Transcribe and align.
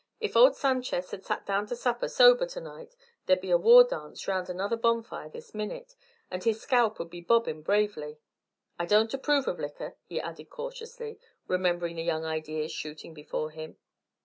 If 0.19 0.35
old 0.35 0.55
Sanchez 0.55 1.11
had 1.11 1.23
set 1.23 1.45
down 1.45 1.67
to 1.67 1.75
supper 1.75 2.07
sober 2.07 2.47
to 2.47 2.59
night, 2.59 2.95
there'd 3.27 3.39
be 3.39 3.51
a 3.51 3.57
war 3.59 3.83
dance 3.83 4.27
round 4.27 4.49
another 4.49 4.75
bonfire 4.75 5.29
this 5.29 5.53
minute, 5.53 5.95
and 6.31 6.43
his 6.43 6.59
scalp 6.59 6.99
'ud 6.99 7.11
be 7.11 7.21
bobbin' 7.21 7.61
bravely. 7.61 8.17
I 8.79 8.87
don't 8.87 9.13
approve 9.13 9.47
of 9.47 9.59
liquor," 9.59 9.97
he 10.07 10.19
added 10.19 10.49
cautiously, 10.49 11.19
remembering 11.47 11.97
the 11.97 12.03
young 12.03 12.25
ideas 12.25 12.71
shooting 12.71 13.13
before 13.13 13.51
him. 13.51 13.77